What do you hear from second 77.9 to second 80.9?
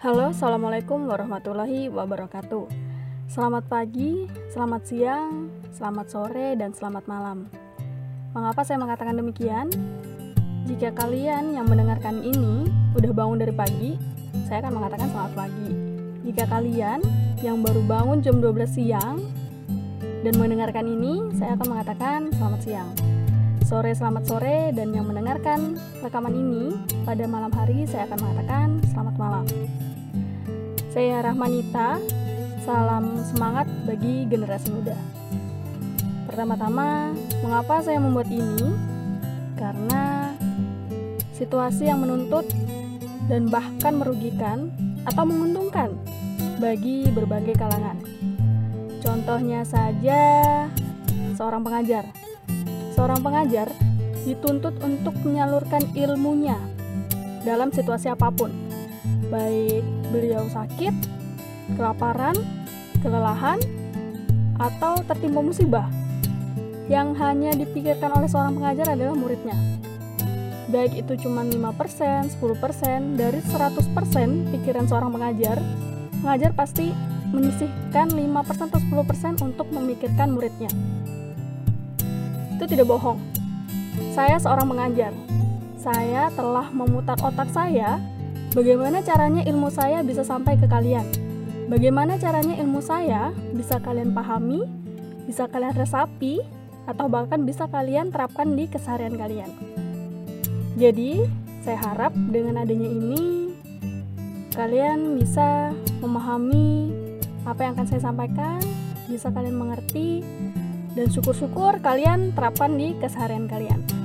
5% atau 10% untuk memikirkan muridnya